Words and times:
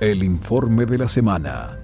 El 0.00 0.22
informe 0.22 0.86
de 0.86 0.96
la 0.96 1.08
semana. 1.08 1.76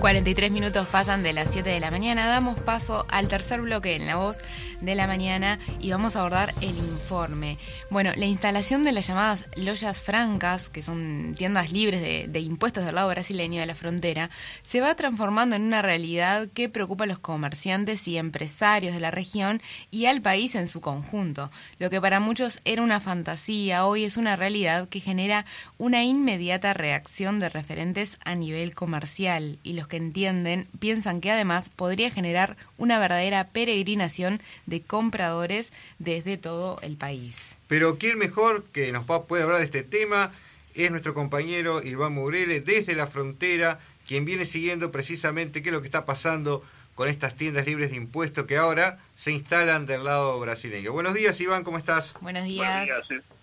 43 0.00 0.50
minutos 0.52 0.86
pasan 0.86 1.22
de 1.22 1.34
las 1.34 1.48
7 1.50 1.68
de 1.68 1.80
la 1.80 1.90
mañana. 1.90 2.26
Damos 2.28 2.58
paso 2.60 3.04
al 3.10 3.28
tercer 3.28 3.60
bloque 3.60 3.94
en 3.94 4.06
la 4.06 4.16
voz 4.16 4.38
de 4.84 4.94
la 4.94 5.06
mañana 5.06 5.58
y 5.80 5.90
vamos 5.90 6.16
a 6.16 6.20
abordar 6.20 6.54
el 6.60 6.76
informe. 6.76 7.58
Bueno, 7.90 8.12
la 8.16 8.26
instalación 8.26 8.84
de 8.84 8.92
las 8.92 9.06
llamadas 9.06 9.44
loyas 9.56 10.02
francas, 10.02 10.68
que 10.68 10.82
son 10.82 11.34
tiendas 11.36 11.72
libres 11.72 12.02
de, 12.02 12.40
impuestos 12.40 12.84
del 12.84 12.94
lado 12.94 13.08
brasileño 13.08 13.60
de 13.60 13.66
la 13.66 13.74
frontera, 13.74 14.30
se 14.62 14.80
va 14.80 14.94
transformando 14.94 15.56
en 15.56 15.62
una 15.62 15.82
realidad 15.82 16.48
que 16.52 16.68
preocupa 16.68 17.04
a 17.04 17.06
los 17.06 17.18
comerciantes 17.18 18.06
y 18.08 18.18
empresarios 18.18 18.94
de 18.94 19.00
la 19.00 19.10
región 19.10 19.62
y 19.90 20.06
al 20.06 20.20
país 20.20 20.54
en 20.54 20.68
su 20.68 20.80
conjunto. 20.80 21.50
Lo 21.78 21.90
que 21.90 22.00
para 22.00 22.20
muchos 22.20 22.60
era 22.64 22.82
una 22.82 23.00
fantasía, 23.00 23.86
hoy 23.86 24.04
es 24.04 24.16
una 24.16 24.36
realidad 24.36 24.88
que 24.88 25.00
genera 25.00 25.46
una 25.78 26.04
inmediata 26.04 26.74
reacción 26.74 27.38
de 27.38 27.48
referentes 27.48 28.18
a 28.24 28.34
nivel 28.34 28.74
comercial 28.74 29.58
y 29.62 29.74
los 29.74 29.88
que 29.88 29.96
entienden 29.96 30.68
piensan 30.78 31.20
que 31.20 31.30
además 31.30 31.70
podría 31.70 32.10
generar 32.10 32.56
una 32.78 32.98
verdadera 32.98 33.48
peregrinación 33.48 34.40
compradores 34.80 35.72
desde 35.98 36.36
todo 36.36 36.78
el 36.82 36.96
país. 36.96 37.56
Pero 37.68 37.98
quién 37.98 38.18
mejor 38.18 38.64
que 38.72 38.92
nos 38.92 39.04
puede 39.04 39.42
hablar 39.42 39.58
de 39.58 39.64
este 39.64 39.82
tema 39.82 40.30
es 40.74 40.90
nuestro 40.90 41.14
compañero 41.14 41.82
Iván 41.82 42.14
Murele 42.14 42.60
desde 42.60 42.94
la 42.94 43.06
frontera, 43.06 43.80
quien 44.06 44.24
viene 44.24 44.44
siguiendo 44.44 44.90
precisamente 44.90 45.62
qué 45.62 45.68
es 45.68 45.72
lo 45.72 45.80
que 45.80 45.86
está 45.86 46.04
pasando 46.04 46.62
con 46.94 47.08
estas 47.08 47.34
tiendas 47.34 47.66
libres 47.66 47.90
de 47.90 47.96
impuestos 47.96 48.46
que 48.46 48.56
ahora 48.56 48.98
se 49.14 49.32
instalan 49.32 49.86
del 49.86 50.04
lado 50.04 50.38
brasileño. 50.38 50.92
Buenos 50.92 51.14
días, 51.14 51.40
Iván, 51.40 51.64
¿cómo 51.64 51.78
estás? 51.78 52.14
Buenos 52.20 52.44
días. 52.44 52.88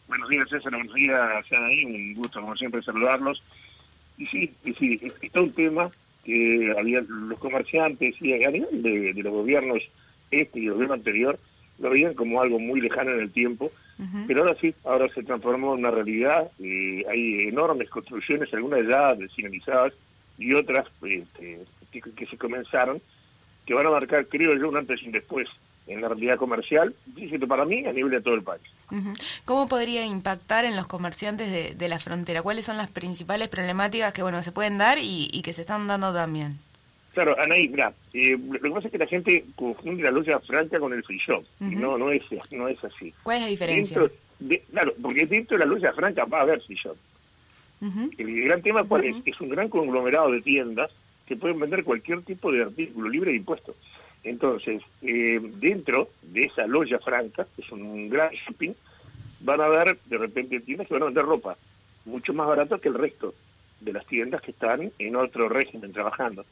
Buenos 0.07 0.29
días, 0.29 0.49
César. 0.49 0.71
Buenos 0.73 0.93
días, 0.93 1.45
ahí. 1.51 1.85
Un 1.85 2.13
gusto, 2.15 2.41
como 2.41 2.55
siempre, 2.55 2.81
saludarlos. 2.81 3.41
Y 4.17 4.25
sí, 4.27 4.53
y 4.63 4.73
sí, 4.73 5.13
está 5.21 5.41
un 5.41 5.53
tema 5.53 5.89
que 6.23 6.73
había 6.77 7.01
los 7.07 7.39
comerciantes 7.39 8.15
y 8.21 8.33
a 8.33 8.51
nivel 8.51 8.83
de, 8.83 9.13
los 9.23 9.33
gobiernos 9.33 9.81
este 10.31 10.59
y 10.59 10.67
el 10.67 10.73
gobierno 10.73 10.95
anterior 10.95 11.39
lo 11.79 11.89
veían 11.89 12.13
como 12.13 12.41
algo 12.41 12.59
muy 12.59 12.81
lejano 12.81 13.11
en 13.11 13.19
el 13.19 13.31
tiempo, 13.31 13.71
pero 14.25 14.41
ahora 14.41 14.57
sí, 14.59 14.73
ahora 14.83 15.07
se 15.13 15.21
transformó 15.21 15.73
en 15.73 15.79
una 15.79 15.91
realidad, 15.91 16.49
eh, 16.59 17.05
hay 17.07 17.49
enormes 17.49 17.89
construcciones, 17.89 18.51
algunas 18.53 18.87
ya 18.87 19.15
finalizadas 19.35 19.93
y 20.39 20.53
otras 20.53 20.87
este, 21.03 21.59
que, 21.91 22.25
se 22.25 22.37
comenzaron, 22.37 22.99
que 23.65 23.73
van 23.75 23.85
a 23.85 23.91
marcar, 23.91 24.25
creo 24.27 24.55
yo, 24.57 24.69
un 24.69 24.77
antes 24.77 25.01
y 25.03 25.07
un 25.07 25.11
después 25.11 25.47
en 25.87 26.01
la 26.01 26.09
realidad 26.09 26.37
comercial, 26.37 26.95
para 27.47 27.65
mí, 27.65 27.85
a 27.85 27.93
nivel 27.93 28.11
de 28.11 28.21
todo 28.21 28.35
el 28.35 28.43
país. 28.43 28.63
¿Cómo 29.45 29.67
podría 29.67 30.05
impactar 30.05 30.65
en 30.65 30.75
los 30.75 30.87
comerciantes 30.87 31.77
de, 31.77 31.87
la 31.89 31.99
frontera? 31.99 32.41
¿Cuáles 32.41 32.65
son 32.65 32.77
las 32.77 32.91
principales 32.91 33.47
problemáticas 33.49 34.13
que 34.13 34.21
bueno 34.21 34.41
se 34.43 34.51
pueden 34.51 34.77
dar 34.77 34.97
y, 34.99 35.41
que 35.43 35.53
se 35.53 35.61
están 35.61 35.87
dando 35.87 36.13
también? 36.13 36.59
Claro, 37.13 37.37
Anaí, 37.39 37.67
mira, 37.67 37.93
eh, 38.13 38.37
lo 38.37 38.59
que 38.59 38.69
pasa 38.69 38.87
es 38.87 38.91
que 38.91 38.97
la 38.97 39.07
gente 39.07 39.45
confunde 39.55 40.03
la 40.03 40.11
loya 40.11 40.39
franca 40.39 40.79
con 40.79 40.93
el 40.93 41.03
free 41.03 41.19
shop, 41.19 41.43
no, 41.59 41.97
no, 41.97 42.09
es, 42.09 42.23
no 42.51 42.67
es 42.69 42.81
así. 42.83 43.13
¿Cuál 43.23 43.37
es 43.37 43.43
la 43.43 43.49
diferencia? 43.49 44.09
claro, 44.71 44.93
porque 45.01 45.25
dentro 45.25 45.57
de 45.57 45.65
la 45.65 45.69
loya 45.69 45.93
franca 45.93 46.25
va 46.25 46.39
a 46.39 46.41
haber 46.43 46.61
free 46.61 46.77
shop. 46.77 46.95
El 48.17 48.43
gran 48.45 48.61
tema 48.61 48.83
cuál 48.83 49.05
es, 49.05 49.15
es 49.25 49.41
un 49.41 49.49
gran 49.49 49.67
conglomerado 49.67 50.31
de 50.31 50.41
tiendas 50.41 50.91
que 51.25 51.35
pueden 51.35 51.59
vender 51.59 51.83
cualquier 51.83 52.21
tipo 52.21 52.51
de 52.51 52.63
artículo 52.63 53.09
libre 53.09 53.31
de 53.31 53.37
impuestos. 53.37 53.75
Entonces, 54.23 54.83
eh, 55.01 55.39
dentro 55.41 56.09
de 56.21 56.41
esa 56.41 56.67
loya 56.67 56.99
franca, 56.99 57.47
que 57.55 57.61
es 57.63 57.71
un 57.71 58.09
gran 58.09 58.29
shopping, 58.31 58.73
van 59.39 59.61
a 59.61 59.67
ver 59.67 59.97
de 60.05 60.17
repente 60.17 60.59
tiendas 60.59 60.87
que 60.87 60.93
van 60.93 61.03
a 61.03 61.05
vender 61.07 61.25
ropa 61.25 61.57
mucho 62.05 62.33
más 62.33 62.47
barato 62.47 62.79
que 62.79 62.89
el 62.89 62.95
resto 62.95 63.33
de 63.79 63.93
las 63.93 64.05
tiendas 64.05 64.41
que 64.41 64.51
están 64.51 64.91
en 64.99 65.15
otro 65.15 65.49
régimen 65.49 65.91
trabajando. 65.91 66.45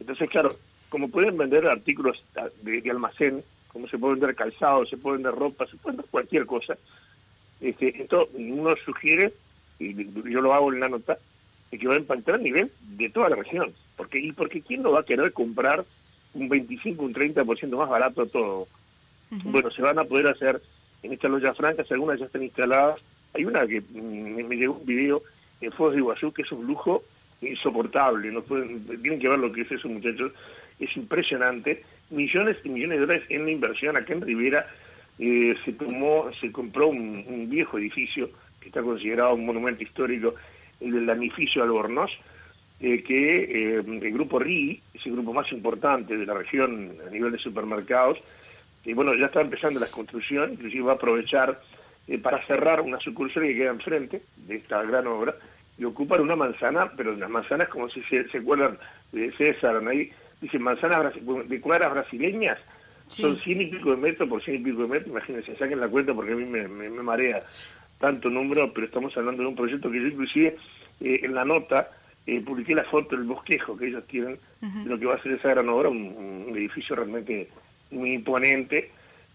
Entonces, 0.00 0.28
claro, 0.30 0.50
como 0.88 1.08
pueden 1.08 1.36
vender 1.36 1.66
artículos 1.66 2.22
de, 2.62 2.90
almacén, 2.90 3.42
como 3.68 3.88
se 3.88 3.98
puede 3.98 4.14
vender 4.14 4.34
calzado, 4.34 4.86
se 4.86 4.96
puede 4.96 5.16
vender 5.16 5.34
ropa, 5.34 5.66
se 5.66 5.76
puede 5.76 5.96
vender 5.96 6.10
cualquier 6.10 6.46
cosa, 6.46 6.76
este, 7.60 8.02
esto 8.02 8.28
uno 8.34 8.74
sugiere, 8.84 9.32
y 9.78 9.94
yo 10.30 10.40
lo 10.40 10.54
hago 10.54 10.72
en 10.72 10.80
la 10.80 10.88
nota, 10.88 11.18
que 11.78 11.88
va 11.88 11.94
a 11.94 11.98
impactar 11.98 12.36
a 12.36 12.38
nivel 12.38 12.70
de 12.80 13.10
toda 13.10 13.28
la 13.28 13.36
región. 13.36 13.72
Porque, 13.96 14.18
y 14.18 14.32
porque 14.32 14.60
quién 14.60 14.82
no 14.82 14.92
va 14.92 15.00
a 15.00 15.04
querer 15.04 15.32
comprar 15.32 15.84
un 16.34 16.48
25, 16.48 17.02
un 17.02 17.12
30% 17.12 17.76
más 17.76 17.88
barato 17.88 18.26
todo. 18.26 18.66
Bueno, 19.30 19.70
se 19.70 19.82
van 19.82 19.98
a 19.98 20.04
poder 20.04 20.28
hacer 20.28 20.62
en 21.02 21.12
estas 21.12 21.30
loyas 21.30 21.56
francas, 21.56 21.90
algunas 21.90 22.20
ya 22.20 22.26
están 22.26 22.42
instaladas. 22.42 23.00
Hay 23.32 23.44
una 23.44 23.66
que 23.66 23.80
mm, 23.80 24.46
me, 24.46 24.56
llegó 24.56 24.74
un 24.74 24.86
video 24.86 25.22
en 25.60 25.72
Foz 25.72 25.92
de 25.92 25.98
Iguazú 25.98 26.32
que 26.32 26.42
es 26.42 26.52
un 26.52 26.66
lujo 26.66 27.02
insoportable. 27.46 28.30
No 28.30 28.42
pueden, 28.42 28.84
tienen 29.02 29.20
que 29.20 29.28
ver 29.28 29.38
lo 29.38 29.52
que 29.52 29.62
es 29.62 29.72
eso, 29.72 29.88
muchachos. 29.88 30.32
Es 30.78 30.96
impresionante. 30.96 31.82
Millones 32.10 32.56
y 32.64 32.68
millones 32.68 32.98
de 32.98 33.06
dólares 33.06 33.24
en 33.28 33.44
la 33.44 33.50
inversión 33.50 33.96
acá 33.96 34.12
en 34.12 34.22
Rivera. 34.22 34.66
Eh, 35.18 35.54
se 35.64 35.72
tomó, 35.72 36.30
se 36.40 36.50
compró 36.50 36.88
un, 36.88 37.48
viejo 37.48 37.78
edificio 37.78 38.30
que 38.60 38.68
está 38.68 38.82
considerado 38.82 39.34
un 39.34 39.46
monumento 39.46 39.82
histórico, 39.82 40.34
el 40.80 40.92
del 40.92 41.08
edificio 41.10 41.62
Albornoz, 41.62 42.10
eh, 42.80 43.02
que 43.02 43.36
eh, 43.36 43.82
el 43.86 44.12
grupo 44.12 44.40
RI, 44.40 44.80
es 44.92 45.06
el 45.06 45.12
grupo 45.12 45.32
más 45.32 45.50
importante 45.52 46.16
de 46.16 46.26
la 46.26 46.34
región 46.34 46.96
a 47.06 47.10
nivel 47.10 47.30
de 47.30 47.38
supermercados, 47.38 48.18
y 48.84 48.92
bueno, 48.92 49.14
ya 49.14 49.26
está 49.26 49.40
empezando 49.40 49.78
la 49.78 49.86
construcción, 49.86 50.54
inclusive 50.54 50.82
va 50.82 50.92
a 50.92 50.96
aprovechar 50.96 51.60
para 52.22 52.44
cerrar 52.46 52.80
una 52.80 52.98
sucursal 52.98 53.44
que 53.44 53.54
queda 53.54 53.70
enfrente 53.70 54.22
de 54.36 54.56
esta 54.56 54.82
gran 54.82 55.06
obra, 55.06 55.36
y 55.76 55.84
ocupar 55.84 56.20
una 56.20 56.36
manzana, 56.36 56.92
pero 56.96 57.16
las 57.16 57.30
manzanas, 57.30 57.68
como 57.68 57.88
si 57.88 58.02
se, 58.04 58.28
se 58.28 58.38
acuerdan 58.38 58.78
de 59.12 59.32
César, 59.32 59.82
ahí 59.88 60.10
dicen 60.40 60.62
manzanas 60.62 61.14
de 61.14 61.60
cuadras 61.60 61.92
brasileñas, 61.92 62.58
son 63.06 63.36
cien 63.40 63.60
y 63.60 63.66
pico 63.66 63.90
de 63.90 63.96
metros 63.96 64.28
por 64.28 64.42
cien 64.42 64.56
y 64.56 64.64
pico 64.64 64.82
de 64.82 64.88
metros, 64.88 65.08
imagínense, 65.08 65.56
saquen 65.56 65.80
la 65.80 65.88
cuenta 65.88 66.14
porque 66.14 66.32
a 66.32 66.36
mí 66.36 66.44
me, 66.44 66.68
me, 66.68 66.88
marea 66.90 67.36
tanto 67.98 68.30
número, 68.30 68.72
pero 68.72 68.86
estamos 68.86 69.16
hablando 69.16 69.42
de 69.42 69.48
un 69.48 69.56
proyecto 69.56 69.90
que 69.90 70.00
yo 70.00 70.06
inclusive 70.08 70.56
en 71.00 71.34
la 71.34 71.44
nota 71.44 71.90
eh, 72.26 72.40
publiqué 72.40 72.74
la 72.74 72.84
foto 72.84 73.16
del 73.16 73.26
bosquejo 73.26 73.76
que 73.76 73.88
ellos 73.88 74.06
tienen 74.06 74.38
de 74.60 74.88
lo 74.88 74.98
que 74.98 75.06
va 75.06 75.16
a 75.16 75.22
ser 75.22 75.32
esa 75.32 75.50
gran 75.50 75.68
obra, 75.68 75.90
un, 75.90 76.52
edificio 76.54 76.96
realmente 76.96 77.48
muy 77.90 78.14
imponente 78.14 78.90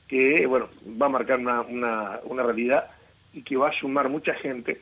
que, 0.07 0.45
bueno, 0.47 0.69
va 0.99 1.05
a 1.05 1.09
marcar 1.09 1.39
una, 1.39 1.61
una, 1.61 2.19
una 2.23 2.43
realidad 2.43 2.85
y 3.33 3.43
que 3.43 3.57
va 3.57 3.69
a 3.69 3.79
sumar 3.79 4.09
mucha 4.09 4.33
gente 4.35 4.81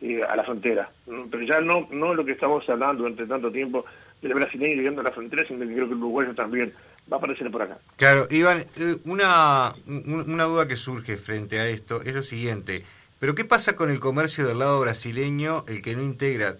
eh, 0.00 0.22
a 0.22 0.36
la 0.36 0.44
frontera. 0.44 0.90
Pero 1.06 1.42
ya 1.42 1.60
no, 1.60 1.88
no 1.90 2.14
lo 2.14 2.24
que 2.24 2.32
estamos 2.32 2.68
hablando 2.68 3.02
durante 3.02 3.26
tanto 3.26 3.50
tiempo 3.50 3.84
del 4.22 4.34
brasileño 4.34 4.76
llegando 4.76 5.00
a 5.00 5.04
la 5.04 5.12
frontera, 5.12 5.44
sino 5.46 5.60
que 5.60 5.74
creo 5.74 5.88
que 5.88 5.94
el 5.94 5.98
uruguayo 5.98 6.34
también 6.34 6.70
va 7.10 7.16
a 7.16 7.18
aparecer 7.18 7.50
por 7.50 7.62
acá. 7.62 7.78
Claro, 7.96 8.26
Iván, 8.30 8.64
eh, 8.76 8.96
una, 9.04 9.74
una 9.86 10.44
duda 10.44 10.68
que 10.68 10.76
surge 10.76 11.16
frente 11.16 11.58
a 11.58 11.68
esto 11.68 12.02
es 12.02 12.14
lo 12.14 12.22
siguiente. 12.22 12.84
Pero 13.18 13.34
¿qué 13.34 13.44
pasa 13.44 13.74
con 13.74 13.90
el 13.90 13.98
comercio 13.98 14.46
del 14.46 14.60
lado 14.60 14.78
brasileño, 14.80 15.64
el 15.66 15.82
que 15.82 15.96
no 15.96 16.02
integra 16.02 16.56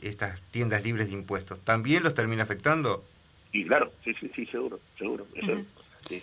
estas 0.00 0.40
tiendas 0.50 0.82
libres 0.82 1.08
de 1.08 1.12
impuestos? 1.12 1.60
¿También 1.60 2.02
los 2.02 2.14
termina 2.14 2.44
afectando? 2.44 3.04
Y 3.52 3.66
claro, 3.66 3.92
sí, 4.02 4.14
sí, 4.18 4.30
sí, 4.34 4.46
seguro, 4.46 4.80
seguro. 4.98 5.26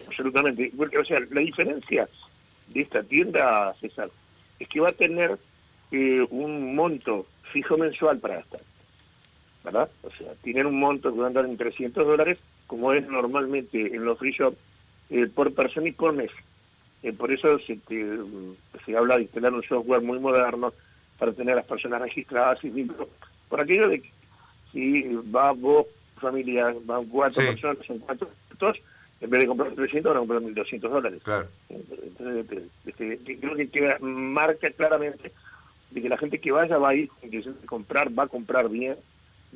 absolutamente. 0.08 0.72
o 0.76 1.06
sea, 1.06 1.20
la 1.30 1.42
diferencia 1.42 2.10
de 2.70 2.82
esta 2.82 3.04
tienda, 3.04 3.74
César, 3.80 4.10
es 4.60 4.68
que 4.68 4.80
va 4.80 4.90
a 4.90 4.94
tener 4.94 5.38
eh, 5.92 6.26
un 6.30 6.76
monto 6.76 7.28
fijo 7.52 7.78
mensual 7.78 8.20
para 8.20 8.38
gastar. 8.38 8.62
¿Verdad? 9.64 9.90
O 10.04 10.10
sea, 10.12 10.34
tienen 10.42 10.66
un 10.66 10.80
monto 10.80 11.14
que 11.14 11.20
va 11.20 11.26
a 11.26 11.28
andar 11.28 11.46
en 11.46 11.58
300 11.58 12.06
dólares, 12.06 12.40
como 12.66 12.94
es 12.94 13.08
normalmente 13.08 13.96
en 13.96 14.06
los 14.06 14.18
free 14.18 14.32
shops, 14.32 14.58
eh, 15.12 15.28
por 15.28 15.54
persona 15.54 15.90
y 15.90 15.92
por 15.92 16.14
mes. 16.14 16.32
Eh, 17.04 17.14
por 17.14 17.32
eso 17.32 17.60
se, 17.60 17.78
se 18.86 18.98
habla 18.98 19.18
de 19.18 19.24
instalar 19.24 19.54
un 19.54 19.64
software 19.64 20.02
muy 20.02 20.20
moderno 20.20 20.74
para 21.20 21.34
tener 21.34 21.54
a 21.54 21.58
las 21.58 21.66
personas 21.66 22.02
registradas 22.02 22.64
y 22.64 22.90
por 23.50 23.62
aquello 23.62 23.90
de 23.90 24.02
que 24.02 24.10
si 24.72 25.04
va 25.36 25.52
vos, 25.52 25.86
familia, 26.20 26.74
van 26.86 27.06
cuatro 27.06 27.44
personas, 27.44 27.86
son 27.86 28.00
cuatro 28.00 28.30
en 29.22 29.30
vez 29.30 29.42
de 29.42 29.48
comprar 29.48 29.72
300 29.74 30.10
van 30.10 30.18
a 30.18 30.20
comprar 30.20 30.42
1.200 30.42 30.80
dólares. 30.82 31.22
Claro. 31.24 31.48
Entonces, 31.70 32.46
este, 32.86 33.14
este, 33.14 33.38
creo 33.38 33.56
que 33.56 33.70
queda, 33.70 33.98
marca 34.00 34.70
claramente 34.72 35.32
de 35.92 36.02
que 36.02 36.10
la 36.10 36.18
gente 36.18 36.40
que 36.40 36.52
vaya 36.52 36.78
va 36.78 36.90
a 36.90 36.96
ir 36.96 37.10
a 37.24 37.66
comprar, 37.68 38.18
va 38.18 38.24
a 38.24 38.28
comprar 38.28 38.70
bien, 38.70 38.98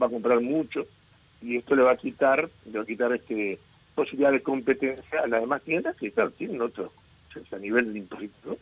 va 0.02 0.08
a 0.08 0.10
comprar 0.10 0.42
mucho, 0.42 0.86
y 1.42 1.58
esto 1.58 1.76
le 1.76 1.84
va 1.84 1.92
a 1.92 1.98
quitar, 1.98 2.50
le 2.66 2.78
va 2.78 2.84
a 2.84 2.88
quitar 2.88 3.14
este 3.14 3.60
posibilidad 3.96 4.32
de 4.32 4.44
competencia 4.44 5.22
a 5.22 5.28
las 5.28 5.40
demás 5.40 5.62
tiendas 5.62 5.96
que 5.96 6.12
claro, 6.12 6.30
tienen 6.32 6.62
otros 6.62 6.92
a 7.52 7.58
nivel 7.58 7.94
de 7.94 8.00
impuestos, 8.00 8.58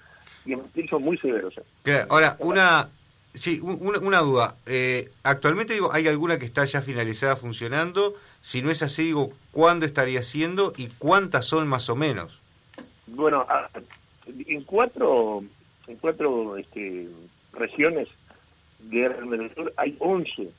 y 0.45 0.87
son 0.87 1.01
muy 1.01 1.17
severos. 1.17 1.53
¿eh? 1.85 2.05
ahora, 2.09 2.35
una, 2.39 2.89
sí, 3.33 3.59
una, 3.61 4.19
duda. 4.19 4.55
Eh, 4.65 5.11
actualmente 5.23 5.73
digo, 5.73 5.93
¿hay 5.93 6.07
alguna 6.07 6.39
que 6.39 6.45
está 6.45 6.65
ya 6.65 6.81
finalizada 6.81 7.35
funcionando? 7.35 8.15
Si 8.41 8.61
no 8.61 8.71
es 8.71 8.81
así, 8.81 9.03
digo, 9.03 9.31
¿cuándo 9.51 9.85
estaría 9.85 10.23
siendo 10.23 10.73
y 10.75 10.87
cuántas 10.97 11.45
son 11.45 11.67
más 11.67 11.89
o 11.89 11.95
menos? 11.95 12.41
Bueno, 13.07 13.45
en 14.25 14.63
cuatro, 14.63 15.43
en 15.87 15.97
cuatro 15.97 16.57
este, 16.57 17.07
regiones 17.53 18.07
de 18.79 19.09
del 19.09 19.53
Sur, 19.55 19.73
hay 19.77 19.95
11 19.99 20.49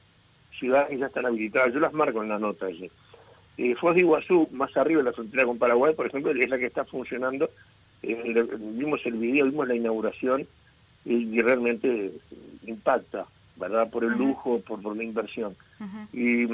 ciudades 0.59 0.89
que 0.91 0.99
ya 0.99 1.07
están 1.07 1.27
habilitadas. 1.27 1.73
Yo 1.73 1.81
las 1.81 1.93
marco 1.93 2.23
en 2.23 2.29
la 2.29 2.39
nota 2.39 2.67
allí. 2.67 2.91
Eh, 3.57 3.75
Foz 3.77 3.95
de 3.95 4.01
Iguazú, 4.01 4.49
más 4.53 4.77
arriba 4.77 5.01
en 5.01 5.07
la 5.07 5.13
frontera 5.13 5.45
con 5.45 5.59
Paraguay, 5.59 5.95
por 5.95 6.07
ejemplo, 6.07 6.33
es 6.33 6.49
la 6.49 6.59
que 6.59 6.67
está 6.67 6.85
funcionando. 6.85 7.51
Eh, 8.03 8.47
vimos 8.59 9.01
el 9.05 9.15
video, 9.15 9.45
vimos 9.47 9.69
la 9.69 9.77
inauguración 9.77 10.47
y, 11.05 11.41
realmente 11.41 12.13
impacta, 12.67 13.27
¿verdad? 13.57 13.91
Por 13.91 14.05
el 14.05 14.13
lujo, 14.13 14.61
por, 14.61 14.83
por 14.83 14.97
la 14.97 15.05
inversión. 15.05 15.55
y, 16.13 16.47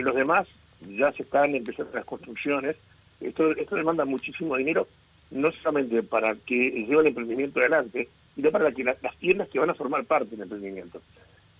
los 0.00 0.14
demás 0.14 0.48
ya 0.96 1.12
se 1.12 1.22
están 1.22 1.54
empezando 1.54 1.92
las 1.94 2.06
construcciones. 2.06 2.76
Esto, 3.20 3.52
esto 3.52 3.76
demanda 3.76 4.04
muchísimo 4.04 4.56
dinero, 4.56 4.88
no 5.30 5.52
solamente 5.52 6.02
para 6.02 6.34
que 6.34 6.70
lleve 6.70 7.02
el 7.02 7.06
emprendimiento 7.08 7.60
adelante, 7.60 8.08
sino 8.34 8.50
para 8.50 8.72
que 8.72 8.84
las 8.84 9.18
tiendas 9.18 9.48
que 9.48 9.58
van 9.58 9.70
a 9.70 9.74
formar 9.74 10.04
parte 10.04 10.30
del 10.30 10.42
emprendimiento. 10.42 11.00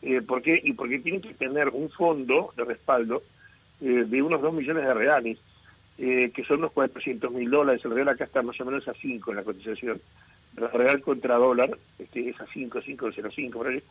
Eh, 0.02 0.20
¿Por 0.20 0.42
qué? 0.42 0.60
Y 0.62 0.72
porque 0.72 0.98
tienen 0.98 1.20
que 1.20 1.34
tener 1.34 1.68
un 1.68 1.88
fondo 1.90 2.52
de 2.56 2.64
respaldo 2.64 3.22
eh, 3.80 4.04
de 4.06 4.22
unos 4.22 4.42
2 4.42 4.54
millones 4.54 4.84
de 4.84 4.94
reales, 4.94 5.38
eh, 5.98 6.30
que 6.34 6.44
son 6.44 6.58
unos 6.58 6.72
400 6.72 7.30
mil 7.32 7.50
dólares. 7.50 7.84
El 7.84 7.92
real 7.92 8.08
acá 8.08 8.24
está 8.24 8.42
más 8.42 8.60
o 8.60 8.64
menos 8.64 8.86
a 8.88 8.94
5 8.94 9.30
en 9.30 9.36
la 9.36 9.44
cotización. 9.44 10.00
El 10.56 10.70
real 10.70 11.00
contra 11.02 11.36
dólar 11.36 11.78
este, 11.98 12.28
es 12.28 12.40
a 12.40 12.46
5, 12.46 12.80
5,05 12.80 13.52
por 13.52 13.68
ahí. 13.68 13.82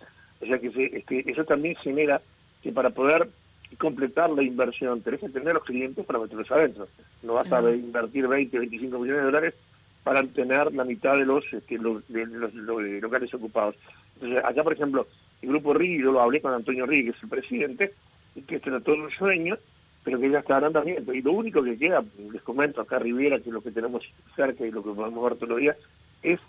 O 0.42 0.46
sea 0.46 0.60
que 0.60 0.68
este, 0.68 1.32
eso 1.32 1.46
también 1.46 1.76
genera 1.76 2.22
que 2.62 2.72
para 2.72 2.90
poder 2.90 3.30
completar 3.78 4.30
la 4.32 4.44
inversión 4.44 5.02
tenés 5.02 5.22
que 5.22 5.30
tener 5.30 5.54
los 5.54 5.64
clientes 5.64 6.06
para 6.06 6.20
meterlos 6.20 6.52
adentro. 6.52 6.88
No 7.24 7.34
vas 7.34 7.52
a 7.52 7.72
invertir 7.72 8.28
20, 8.28 8.60
25 8.60 9.00
millones 9.00 9.22
de 9.22 9.26
dólares 9.26 9.54
para 10.04 10.24
tener 10.24 10.74
la 10.74 10.84
mitad 10.84 11.18
de 11.18 11.26
los, 11.26 11.46
este, 11.54 11.78
los, 11.78 12.04
locales 12.10 13.34
ocupados. 13.34 13.76
Entonces, 14.16 14.44
acá, 14.44 14.64
por 14.64 14.74
ejemplo, 14.74 15.08
el 15.42 15.50
Grupo 15.50 15.74
RI, 15.74 16.02
yo 16.02 16.12
lo 16.12 16.22
hablé 16.22 16.42
con 16.42 16.54
Antonio 16.54 16.86
Rí, 16.86 17.06
que 17.06 17.10
es 17.12 17.24
el 17.24 17.30
presidente, 17.30 17.94
y 18.36 18.42
que 18.42 18.62
era 18.64 18.80
todo 18.80 18.96
un 18.96 19.12
sueño, 19.12 19.58
pero 20.04 20.20
que 20.20 20.30
ya 20.30 20.40
está 20.40 20.58
en 20.58 20.66
andamiento. 20.66 21.14
Y 21.14 21.22
lo 21.22 21.34
único 21.34 21.64
que 21.64 21.78
queda, 21.78 22.04
les 22.32 22.42
comento 22.42 22.82
acá 22.82 23.00
Riviera, 23.00 23.40
que 23.40 23.50
es 23.50 23.54
lo 23.54 23.62
que 23.62 23.72
tenemos 23.72 24.04
cerca 24.36 24.66
y 24.66 24.72
lo 24.72 24.84
que 24.84 24.92
podemos 24.92 25.24
ver 25.24 25.36
todos 25.36 25.50
los 25.50 25.60
días, 25.60 25.78
es 26.24 26.40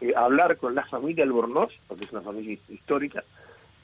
eh, 0.00 0.12
hablar 0.16 0.56
con 0.56 0.74
la 0.74 0.84
familia 0.86 1.24
Albornoz, 1.24 1.72
porque 1.86 2.04
es 2.04 2.12
una 2.12 2.22
familia 2.22 2.58
histórica, 2.68 3.24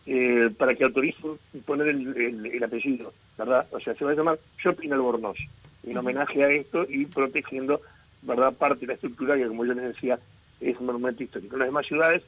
eh, 0.06 0.50
para 0.56 0.74
que 0.74 0.84
autoricen 0.84 1.38
poner 1.66 1.88
el, 1.88 2.64
apellido, 2.64 3.12
¿verdad? 3.36 3.66
O 3.72 3.80
sea, 3.80 3.94
se 3.94 4.04
va 4.04 4.12
a 4.12 4.14
llamar 4.14 4.38
Shopping 4.62 4.92
Albornoz, 4.92 5.36
en 5.84 5.96
homenaje 5.96 6.42
a 6.42 6.48
esto 6.48 6.86
y 6.88 7.06
protegiendo, 7.06 7.80
¿verdad?, 8.22 8.52
parte 8.52 8.80
de 8.80 8.88
la 8.88 8.94
estructura 8.94 9.36
que, 9.36 9.46
como 9.46 9.64
yo 9.64 9.74
les 9.74 9.94
decía, 9.94 10.18
es 10.60 10.78
un 10.78 10.86
monumento 10.86 11.22
histórico. 11.22 11.54
En 11.54 11.60
las 11.60 11.68
demás 11.68 11.86
ciudades, 11.86 12.22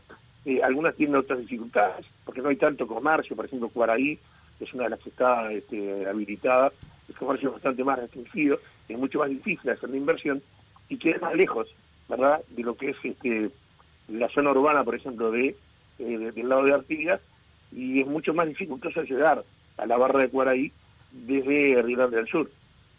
eh, 0.44 0.62
algunas 0.62 0.94
tienen 0.94 1.16
otras 1.16 1.38
dificultades, 1.40 2.06
porque 2.24 2.40
no 2.40 2.48
hay 2.48 2.56
tanto 2.56 2.86
comercio, 2.86 3.36
por 3.36 3.44
ejemplo, 3.44 3.68
Cuaraí, 3.68 4.18
es 4.60 4.74
una 4.74 4.84
de 4.84 4.90
las 4.90 5.00
que 5.00 5.08
está 5.10 5.50
este, 5.52 6.06
habilitada, 6.06 6.72
el 7.08 7.14
comercio 7.14 7.48
es 7.48 7.54
bastante 7.54 7.82
más 7.82 7.98
restringido, 7.98 8.58
es 8.88 8.98
mucho 8.98 9.18
más 9.18 9.30
difícil 9.30 9.70
hacer 9.70 9.90
la 9.90 9.96
inversión 9.96 10.42
y 10.88 10.96
queda 10.98 11.18
más 11.20 11.34
lejos, 11.34 11.68
¿verdad?, 12.08 12.40
de 12.48 12.62
lo 12.62 12.76
que 12.76 12.90
es 12.90 12.96
este, 13.02 13.50
la 14.08 14.28
zona 14.28 14.50
urbana, 14.50 14.84
por 14.84 14.94
ejemplo, 14.94 15.30
de, 15.30 15.56
eh, 15.98 16.32
del 16.34 16.48
lado 16.48 16.64
de 16.64 16.74
Artigas, 16.74 17.20
y 17.72 18.00
es 18.00 18.06
mucho 18.06 18.34
más 18.34 18.48
dificultoso 18.48 19.02
llegar 19.02 19.44
a 19.76 19.86
la 19.86 19.96
barra 19.96 20.20
de 20.20 20.28
Cuaraí 20.28 20.72
desde 21.12 21.80
Río 21.82 21.96
Grande 21.96 22.16
del 22.16 22.26
Sur. 22.28 22.50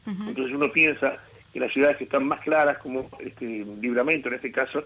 Entonces 0.05 0.55
uno 0.55 0.71
piensa 0.71 1.17
que 1.53 1.59
las 1.59 1.71
ciudades 1.74 1.98
que 1.98 2.06
están 2.06 2.25
más 2.25 2.42
claras, 2.42 2.77
como 2.77 3.09
este 3.19 3.65
Libramento 3.81 4.30
en 4.30 4.36
este 4.36 4.51
caso, 4.51 4.83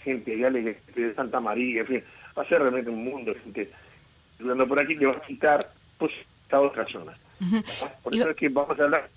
gente 0.00 0.36
de, 0.36 0.76
de 0.94 1.14
Santa 1.14 1.40
María, 1.40 1.80
en 1.80 1.86
fin, 1.86 2.04
va 2.36 2.42
a 2.42 2.48
ser 2.48 2.60
realmente 2.60 2.90
un 2.90 3.04
mundo 3.04 3.32
de 3.32 3.40
gente 3.40 3.70
Durando 4.38 4.66
por 4.66 4.80
aquí 4.80 4.96
que 4.96 5.06
va 5.06 5.12
a 5.12 5.20
quitar 5.20 5.70
pues 5.98 6.12
a 6.50 6.60
otras 6.60 6.90
zonas. 6.90 7.18
Por 8.02 8.14
eso 8.14 8.30
es 8.30 8.36
que 8.36 8.48
vamos 8.48 8.78
a 8.78 8.84
hablar 8.84 9.08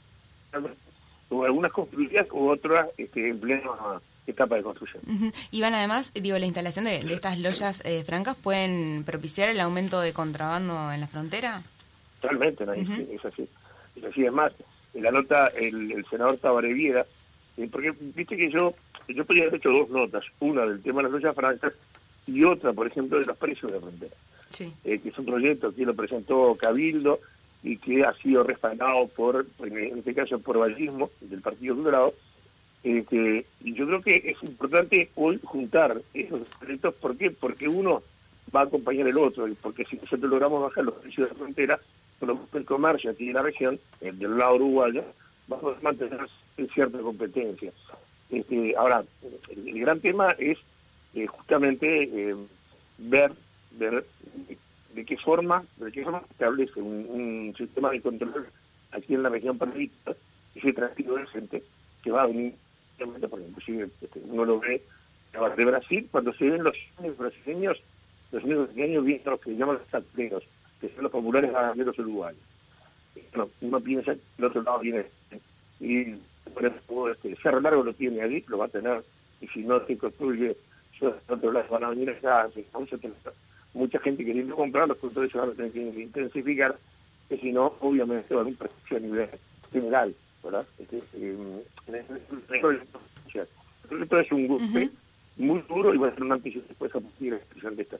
de 1.29 1.45
algunas 1.45 1.71
construidas 1.71 2.27
u 2.31 2.49
otras 2.49 2.87
este, 2.97 3.29
en 3.29 3.39
plena 3.39 3.71
etapa 4.25 4.55
de 4.55 4.63
construcción. 4.63 5.03
Y 5.51 5.61
van 5.61 5.73
además, 5.75 6.11
digo, 6.13 6.37
la 6.37 6.45
instalación 6.45 6.85
de, 6.85 6.97
estas 6.97 7.37
loyas 7.39 7.81
eh, 7.85 8.03
francas 8.03 8.35
pueden 8.35 9.03
propiciar 9.05 9.49
el 9.49 9.59
aumento 9.59 10.01
de 10.01 10.13
contrabando 10.13 10.91
en 10.91 10.99
la 10.99 11.07
frontera. 11.07 11.61
Totalmente, 12.21 12.65
¿no? 12.65 12.73
es, 12.73 13.25
así. 13.25 13.47
Es 13.95 14.03
así, 14.03 14.25
es 14.25 14.33
más, 14.33 14.51
en 14.93 15.03
la 15.03 15.11
nota 15.11 15.47
el, 15.59 16.05
senador 16.09 16.37
Tabareviera, 16.37 17.05
eh, 17.57 17.69
porque 17.71 17.93
viste 18.15 18.37
que 18.37 18.49
yo 18.49 18.73
yo 19.07 19.23
podría 19.25 19.43
haber 19.43 19.55
hecho 19.55 19.71
dos 19.71 19.89
notas, 19.89 20.25
una 20.41 20.65
del 20.65 20.81
tema 20.81 20.97
de 20.97 21.03
las 21.03 21.11
loyas 21.13 21.35
francas 21.35 21.73
y 22.25 22.43
otra, 22.43 22.73
por 22.73 22.87
ejemplo, 22.87 23.19
de 23.19 23.25
los 23.25 23.37
precios 23.37 23.71
de 23.71 23.79
frontera 23.79 24.15
eh, 24.83 24.99
que 24.99 25.09
es 25.09 25.17
un 25.17 25.25
proyecto 25.25 25.73
que 25.73 25.85
lo 25.85 25.95
presentó 25.95 26.55
Cabildo 26.55 27.19
y 27.63 27.77
que 27.77 28.03
ha 28.03 28.13
sido 28.13 28.43
respaldado 28.43 29.07
por, 29.07 29.45
en 29.59 29.97
este 29.97 30.13
caso, 30.13 30.39
por 30.39 30.59
Vallismo, 30.59 31.09
del 31.21 31.41
Partido 31.41 31.75
Colorado. 31.75 32.13
Este, 32.83 33.45
y 33.61 33.73
yo 33.73 33.85
creo 33.87 34.01
que 34.01 34.15
es 34.15 34.41
importante 34.43 35.09
hoy 35.15 35.39
juntar 35.43 36.01
esos 36.13 36.47
proyectos. 36.59 36.93
¿Por 36.95 37.17
qué? 37.17 37.31
Porque 37.31 37.67
uno 37.67 38.03
va 38.55 38.61
a 38.61 38.63
acompañar 38.63 39.07
el 39.07 39.17
otro, 39.17 39.47
y 39.47 39.55
porque 39.55 39.83
si 39.85 39.97
nosotros 39.97 40.29
logramos 40.29 40.61
bajar 40.61 40.85
los 40.85 40.95
precios 40.95 41.29
de 41.55 41.67
la 41.67 41.79
frontera, 42.19 42.47
el 42.53 42.65
comercio 42.65 43.11
aquí 43.11 43.27
en 43.27 43.33
la 43.33 43.41
región, 43.41 43.79
el 44.01 44.17
del 44.19 44.37
lado 44.37 44.55
uruguayo, 44.55 45.03
vamos 45.47 45.77
a 45.77 45.81
mantener 45.81 46.19
cierta 46.73 46.99
competencia. 46.99 47.71
Este, 48.29 48.75
ahora, 48.75 49.03
el, 49.49 49.79
gran 49.79 49.99
tema 49.99 50.29
es 50.37 50.57
eh, 51.13 51.27
justamente 51.27 52.03
eh, 52.03 52.35
ver 52.97 53.31
ver 53.77 54.05
de 54.93 55.05
qué 55.05 55.17
forma, 55.17 55.63
de 55.77 55.91
qué 55.91 56.03
forma 56.03 56.23
establece 56.29 56.81
un, 56.81 57.53
sistema 57.57 57.91
de 57.91 58.01
control 58.01 58.47
aquí 58.91 59.13
en 59.13 59.23
la 59.23 59.29
región 59.29 59.57
paralítica 59.57 60.15
ese 60.55 60.73
tráfico 60.73 61.15
de 61.15 61.27
gente 61.27 61.63
que 62.03 62.11
va 62.11 62.23
a 62.23 62.27
venir, 62.27 62.53
por 63.29 63.39
inclusive 63.39 63.89
este, 64.01 64.19
uno 64.25 64.45
lo 64.45 64.59
ve 64.59 64.81
de 65.55 65.65
Brasil, 65.65 66.07
cuando 66.09 66.33
se 66.33 66.49
ven 66.49 66.63
los 66.63 67.17
brasileños, 67.17 67.77
los 68.31 68.43
niños 68.43 68.65
brasileños 68.65 69.05
vienen 69.05 69.23
los 69.25 69.39
que 69.39 69.55
llaman 69.55 69.77
los 69.77 70.43
que 70.79 70.89
son 70.89 71.03
los 71.03 71.11
populares 71.11 71.51
los 71.75 71.99
uruguayos. 71.99 72.41
Bueno, 73.33 73.49
uno 73.61 73.79
piensa 73.79 74.13
que 74.13 74.21
el 74.37 74.45
otro 74.45 74.61
lado 74.61 74.79
viene 74.79 75.05
y 75.79 76.15
por 76.53 76.65
ejemplo, 76.65 77.11
este, 77.11 77.35
Cerro 77.35 77.59
Largo 77.59 77.83
lo 77.83 77.93
tiene 77.93 78.21
allí, 78.21 78.43
lo 78.47 78.57
va 78.57 78.65
a 78.65 78.69
tener, 78.69 79.03
y 79.41 79.47
si 79.47 79.61
no 79.61 79.85
se 79.85 79.97
construye, 79.97 80.55
el 81.01 81.13
otro 81.27 81.51
lado 81.51 81.67
van 81.69 81.83
a 81.83 81.89
venir 81.89 82.09
acá, 82.09 82.49
vamos 82.73 82.91
a 82.91 82.97
tener 82.97 83.15
mucha 83.73 83.99
gente 83.99 84.25
queriendo 84.25 84.55
comprar, 84.55 84.87
los 84.87 84.97
productores 84.97 85.31
se 85.31 85.37
van 85.37 85.49
a 85.49 85.53
tener 85.53 85.71
que 85.71 86.01
intensificar, 86.01 86.75
que 87.29 87.37
si 87.37 87.51
no, 87.51 87.75
obviamente 87.79 88.33
va 88.33 88.39
a 88.39 88.43
haber 88.43 88.53
un 88.53 88.57
precio 88.57 88.97
a 88.97 88.99
nivel 88.99 89.29
general, 89.71 90.15
¿verdad? 90.43 90.65
Este, 90.79 90.97
eh, 91.13 91.63
esto 94.01 94.19
es 94.19 94.31
un 94.31 94.47
golpe 94.47 94.89
muy 95.37 95.61
duro 95.67 95.93
y 95.93 95.97
va 95.97 96.07
a 96.07 96.13
ser 96.13 96.23
un 96.23 96.31
antes 96.31 96.55
y 96.55 96.59
después 96.59 96.95
a 96.95 96.99
partir 96.99 97.33
de 97.33 97.61
la 97.61 97.69
de 97.71 97.81
esta 97.83 97.97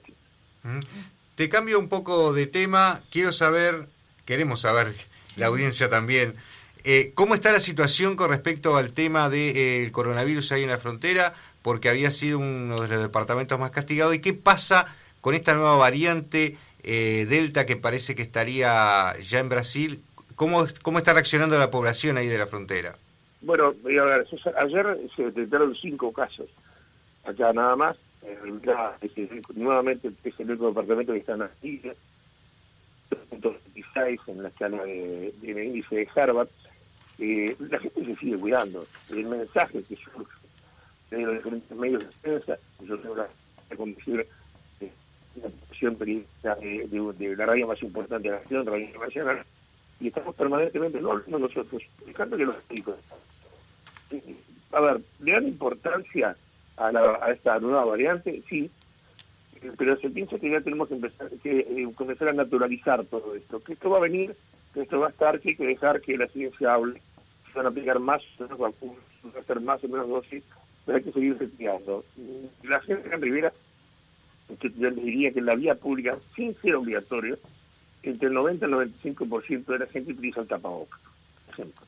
Te 1.38 1.48
cambio 1.48 1.78
un 1.78 1.88
poco 1.88 2.32
de 2.32 2.48
tema, 2.48 3.00
quiero 3.12 3.30
saber, 3.30 3.86
queremos 4.24 4.62
saber, 4.62 4.96
la 5.36 5.46
audiencia 5.46 5.88
también, 5.88 6.34
eh, 6.82 7.12
¿cómo 7.14 7.36
está 7.36 7.52
la 7.52 7.60
situación 7.60 8.16
con 8.16 8.30
respecto 8.30 8.76
al 8.76 8.92
tema 8.92 9.30
del 9.30 9.56
eh, 9.56 9.88
coronavirus 9.92 10.50
ahí 10.50 10.64
en 10.64 10.70
la 10.70 10.78
frontera? 10.78 11.32
Porque 11.62 11.90
había 11.90 12.10
sido 12.10 12.40
uno 12.40 12.80
de 12.80 12.88
los 12.88 13.02
departamentos 13.02 13.56
más 13.56 13.70
castigados. 13.70 14.16
¿Y 14.16 14.20
qué 14.20 14.32
pasa 14.32 14.86
con 15.20 15.36
esta 15.36 15.54
nueva 15.54 15.76
variante 15.76 16.56
eh, 16.82 17.24
Delta 17.30 17.66
que 17.66 17.76
parece 17.76 18.16
que 18.16 18.22
estaría 18.22 19.16
ya 19.20 19.38
en 19.38 19.48
Brasil, 19.48 20.02
¿cómo, 20.34 20.66
¿cómo 20.82 20.98
está 20.98 21.12
reaccionando 21.12 21.56
la 21.56 21.70
población 21.70 22.16
ahí 22.16 22.26
de 22.26 22.38
la 22.38 22.48
frontera? 22.48 22.96
Bueno, 23.42 23.76
a 23.84 24.04
ver, 24.04 24.26
ayer 24.56 24.98
se 25.14 25.22
detectaron 25.22 25.72
cinco 25.76 26.12
casos, 26.12 26.48
acá 27.24 27.52
nada 27.52 27.76
más, 27.76 27.96
nuevamente 29.54 30.08
el 30.08 30.50
único 30.50 30.68
departamento 30.68 31.12
que 31.12 31.18
está 31.18 31.34
en 31.34 31.42
Astilla, 31.42 31.94
2.26 33.30 34.20
en 34.26 34.42
la 34.42 34.48
escala 34.48 34.82
de, 34.84 35.34
índice 35.42 35.96
de 35.96 36.08
Harvard, 36.14 36.48
eh, 37.18 37.56
la 37.58 37.78
gente 37.78 38.04
se 38.04 38.16
sigue 38.16 38.38
cuidando, 38.38 38.84
el 39.10 39.24
mensaje 39.26 39.82
que 39.82 39.96
surge 39.96 40.38
de 41.10 41.22
los 41.22 41.34
diferentes 41.36 41.76
medios 41.76 42.02
de 42.02 42.10
prensa, 42.22 42.58
yo 42.80 42.98
tengo 42.98 43.16
la 43.16 43.28
conducir 43.76 44.26
la 45.36 45.48
producción 45.48 45.96
periodística 45.96 46.54
de, 46.56 47.36
la 47.36 47.46
radio 47.46 47.66
más 47.66 47.82
importante 47.82 48.28
de 48.28 48.34
la 48.34 48.40
nación, 48.40 48.66
Radio 48.66 49.00
Nacional, 49.00 49.44
y 50.00 50.08
estamos 50.08 50.34
permanentemente, 50.34 51.00
no, 51.00 51.22
no 51.26 51.38
nosotros, 51.38 51.82
buscando 52.04 52.36
que 52.36 52.44
los 52.44 52.56
médicos. 52.68 52.96
A 54.72 54.80
ver, 54.80 55.00
¿le 55.20 55.32
dan 55.32 55.48
importancia 55.48 56.36
a, 56.78 56.92
la, 56.92 57.18
a 57.22 57.32
esta 57.32 57.58
nueva 57.58 57.84
variante? 57.84 58.42
Sí, 58.48 58.70
pero 59.76 59.98
se 59.98 60.10
piensa 60.10 60.38
que 60.38 60.50
ya 60.50 60.60
tenemos 60.60 60.88
que 60.88 60.94
empezar, 60.94 61.30
que, 61.42 61.60
eh, 61.60 61.88
comenzar 61.94 62.28
a 62.28 62.32
naturalizar 62.32 63.04
todo 63.06 63.34
esto, 63.34 63.60
que 63.60 63.72
esto 63.72 63.90
va 63.90 63.98
a 63.98 64.02
venir, 64.02 64.34
que 64.72 64.82
esto 64.82 65.00
va 65.00 65.08
a 65.08 65.10
estar, 65.10 65.40
que 65.40 65.50
hay 65.50 65.56
que 65.56 65.66
dejar 65.66 66.00
que 66.00 66.16
la 66.16 66.28
ciencia 66.28 66.74
hable, 66.74 67.00
se 67.52 67.58
van 67.58 67.66
a 67.66 67.68
aplicar 67.70 67.98
más 67.98 68.22
o 68.38 68.42
menos 68.42 68.58
vacunas, 68.58 69.02
van 69.22 69.36
a 69.36 69.40
hacer 69.40 69.60
más 69.60 69.82
o 69.82 69.88
menos 69.88 70.08
dosis, 70.08 70.44
pero 70.84 70.98
hay 70.98 71.04
que 71.04 71.12
seguir 71.12 71.32
investigando. 71.32 72.04
La 72.62 72.80
gente 72.80 73.12
en 73.12 73.20
Rivera 73.20 73.52
yo 74.48 74.90
les 74.90 75.04
diría 75.04 75.32
que 75.32 75.40
en 75.40 75.46
la 75.46 75.54
vía 75.54 75.74
pública, 75.74 76.16
sin 76.34 76.54
ser 76.54 76.76
obligatorio, 76.76 77.38
entre 78.02 78.28
el 78.28 78.34
90 78.34 78.66
y 78.66 78.70
el 78.70 78.74
95% 78.76 79.64
de 79.66 79.78
la 79.78 79.86
gente 79.86 80.12
utiliza 80.12 80.40
el 80.40 80.48
tapabocas, 80.48 81.00
por 81.46 81.54
ejemplo. 81.54 81.86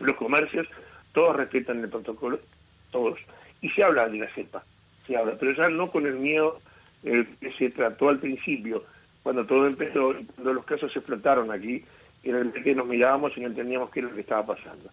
Los 0.00 0.16
comercios, 0.16 0.66
todos 1.12 1.36
respetan 1.36 1.80
el 1.80 1.88
protocolo, 1.88 2.40
todos, 2.90 3.18
y 3.64 3.70
se 3.70 3.82
habla 3.82 4.06
de 4.10 4.18
la 4.18 4.28
cepa, 4.34 4.62
se 5.06 5.16
habla, 5.16 5.36
pero 5.40 5.52
ya 5.52 5.70
no 5.70 5.90
con 5.90 6.06
el 6.06 6.16
miedo 6.16 6.58
eh, 7.02 7.24
que 7.40 7.50
se 7.52 7.70
trató 7.70 8.10
al 8.10 8.18
principio, 8.18 8.84
cuando 9.22 9.46
todo 9.46 9.66
empezó, 9.66 10.12
cuando 10.34 10.52
los 10.52 10.66
casos 10.66 10.92
se 10.92 10.98
explotaron 10.98 11.50
aquí, 11.50 11.82
en 12.24 12.34
el 12.34 12.52
que 12.52 12.74
nos 12.74 12.86
mirábamos 12.86 13.34
y 13.34 13.40
no 13.40 13.46
entendíamos 13.46 13.88
qué 13.90 14.00
era 14.00 14.10
lo 14.10 14.16
que 14.16 14.20
estaba 14.20 14.44
pasando. 14.44 14.90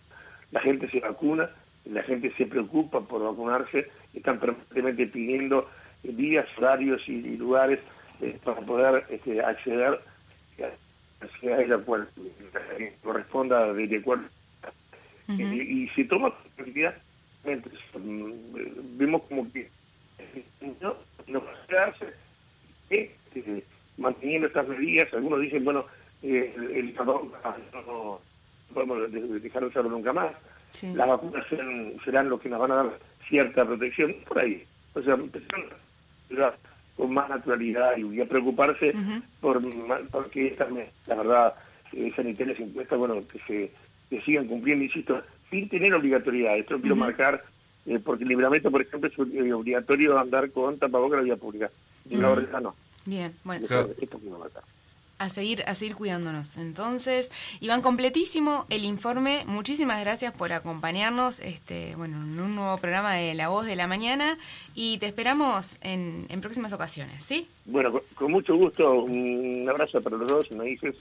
La 0.51 0.61
gente 0.61 0.89
se 0.89 1.01
vacuna, 1.01 1.49
la 1.83 2.01
gente 2.03 2.31
se 2.37 2.45
preocupa 2.45 3.01
por 3.01 3.21
vacunarse, 3.21 3.91
están 4.13 4.39
permanentemente 4.39 5.05
pidiendo 5.07 5.69
días, 6.03 6.47
horarios 6.57 7.01
y, 7.09 7.35
lugares 7.35 7.79
eh, 8.21 8.39
para 8.41 8.61
poder 8.61 9.03
este, 9.09 9.41
acceder 9.41 9.99
a 10.61 11.67
la 11.67 11.77
cual 11.79 12.07
eh, 12.79 12.95
corresponda 13.03 13.73
de 13.73 13.97
acuerdo. 13.97 14.29
y, 15.27 15.89
se 15.89 16.05
toma 16.05 16.29
mm, 16.29 17.10
vemos 17.43 19.23
como 19.23 19.51
que 19.51 19.69
no, 20.81 20.95
no 21.27 21.43
quedarse 21.67 22.05
este, 22.89 23.63
manteniendo 23.97 24.47
estas 24.47 24.67
medidas. 24.67 25.13
Algunos 25.13 25.41
dicen, 25.41 25.63
bueno, 25.63 25.85
eh, 26.21 26.53
el, 26.55 26.71
el 26.71 26.95
no, 26.95 27.31
no, 27.73 28.21
podemos 28.73 29.11
dejar 29.11 29.61
de 29.61 29.67
usarlo 29.67 29.89
nunca 29.89 30.13
más. 30.13 30.31
Las 30.81 31.07
vacunas 31.07 31.45
serán, 31.49 31.93
serán 32.05 32.29
lo 32.29 32.39
que 32.39 32.49
nos 32.49 32.59
van 32.59 32.71
a 32.71 32.75
dar 32.75 32.99
cierta 33.27 33.65
protección, 33.65 34.15
por 34.27 34.39
ahí. 34.39 34.63
O 34.93 35.01
sea, 35.01 35.17
con 36.95 37.13
más 37.13 37.29
naturalidad 37.29 37.97
y 37.97 38.21
a 38.21 38.25
preocuparse 38.25 38.93
por 39.39 39.61
porque 40.11 40.51
también, 40.51 40.87
la 41.07 41.15
verdad, 41.15 41.53
eh, 41.93 42.11
sanitarias 42.15 42.59
impuestas, 42.59 42.99
bueno, 42.99 43.21
que 43.27 43.39
se 43.47 43.71
que 44.09 44.21
sigan 44.21 44.47
cumpliendo, 44.47 44.83
insisto, 44.83 45.21
sin 45.51 45.69
tener 45.69 45.93
obligatoriedad. 45.93 46.57
Esto 46.57 46.81
quiero 46.81 46.95
marcar, 46.95 47.43
eh, 47.85 47.99
porque 48.03 48.23
el 48.23 48.29
libramiento, 48.29 48.71
por 48.71 48.81
ejemplo, 48.81 49.07
es 49.07 49.33
eh, 49.33 49.53
obligatorio 49.53 50.17
andar 50.17 50.49
con 50.49 50.75
tapabocas 50.77 51.19
en 51.19 51.27
la 51.27 51.33
vía 51.35 51.35
pública. 51.35 51.69
Y 52.09 52.15
la 52.15 52.29
verdad 52.29 52.61
no. 52.61 52.75
Bien, 53.05 53.33
bueno. 53.43 53.65
esto 53.65 54.17
quiero 54.19 54.39
marcar 54.39 54.63
a 55.21 55.29
seguir, 55.29 55.63
a 55.67 55.75
seguir 55.75 55.95
cuidándonos. 55.95 56.57
Entonces, 56.57 57.29
Iván, 57.59 57.81
completísimo 57.81 58.65
el 58.69 58.85
informe. 58.85 59.43
Muchísimas 59.45 60.01
gracias 60.01 60.35
por 60.35 60.51
acompañarnos 60.51 61.39
este, 61.41 61.95
bueno, 61.95 62.17
en 62.17 62.39
un 62.39 62.55
nuevo 62.55 62.75
programa 62.79 63.13
de 63.13 63.35
La 63.35 63.49
Voz 63.49 63.67
de 63.67 63.75
la 63.75 63.85
Mañana 63.85 64.39
y 64.73 64.97
te 64.97 65.05
esperamos 65.05 65.77
en, 65.81 66.25
en 66.29 66.41
próximas 66.41 66.73
ocasiones, 66.73 67.23
¿sí? 67.23 67.47
Bueno, 67.65 68.01
con, 68.15 68.31
mucho 68.31 68.55
gusto. 68.55 69.03
Un 69.03 69.67
abrazo 69.69 70.01
para 70.01 70.17
los 70.17 70.27
dos, 70.27 70.51
me 70.51 70.65
dices. 70.65 70.95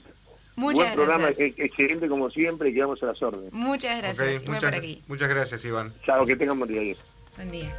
Muchas 0.55 0.79
Buen 0.79 0.93
programa, 0.93 1.29
excelente 1.29 2.07
como 2.07 2.29
siempre 2.29 2.69
y 2.69 2.73
quedamos 2.73 3.01
a 3.03 3.07
las 3.07 3.21
órdenes. 3.21 3.53
Muchas 3.53 3.97
gracias. 3.97 4.47
muchas, 4.47 4.73
muchas 5.07 5.29
gracias, 5.29 5.65
Iván. 5.65 5.91
Chao, 6.05 6.25
que 6.25 6.35
tengan 6.35 6.59
buen 6.59 6.71
día. 6.71 6.95
Buen 7.37 7.51
día. 7.51 7.75